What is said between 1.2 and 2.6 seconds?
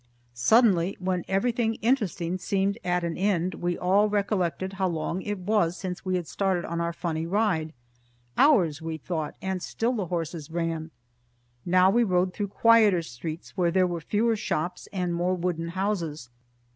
everything interesting